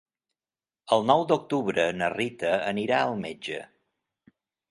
El 0.95 1.03
nou 1.09 1.25
d'octubre 1.31 1.85
na 1.99 2.09
Rita 2.15 2.51
anirà 2.71 3.05
al 3.11 3.15
metge. 3.27 3.59